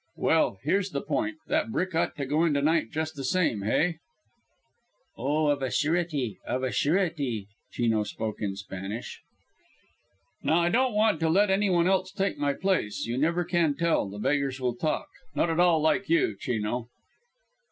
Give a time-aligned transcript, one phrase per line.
[0.17, 1.37] Well, here's the point.
[1.45, 3.99] That brick ought to go in to night just the same, hey?"
[5.15, 9.21] "Oh of a surety, of a surety." Chino spoke in Spanish.
[10.41, 13.75] "Now I don't want to let any one else take my place you never can
[13.75, 15.07] tell the beggars will talk.
[15.35, 16.89] Not all like you, Chino."